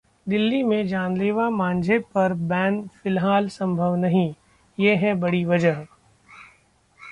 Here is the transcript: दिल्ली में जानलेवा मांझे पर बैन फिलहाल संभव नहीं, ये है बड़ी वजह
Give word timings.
दिल्ली 0.27 0.61
में 0.63 0.87
जानलेवा 0.87 1.49
मांझे 1.49 1.97
पर 1.99 2.33
बैन 2.33 2.81
फिलहाल 3.03 3.47
संभव 3.47 3.95
नहीं, 3.95 4.33
ये 4.77 4.95
है 4.95 5.13
बड़ी 5.13 5.43
वजह 5.45 5.85